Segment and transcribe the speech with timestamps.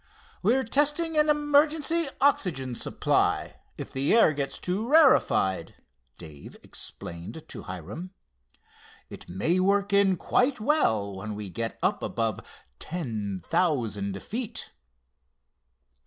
[0.41, 5.75] "We're testing an emergency oxygen supply, if the air gets too rarefied,"
[6.17, 8.09] Dave explained to Hiram.
[9.11, 12.39] "It may work in quite well when we get up above
[12.79, 14.71] ten thousand feet."